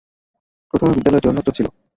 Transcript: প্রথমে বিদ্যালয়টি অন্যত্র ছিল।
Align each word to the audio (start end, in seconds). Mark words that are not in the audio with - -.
প্রথমে 0.73 0.95
বিদ্যালয়টি 0.95 1.27
অন্যত্র 1.29 1.55
ছিল। 1.57 1.67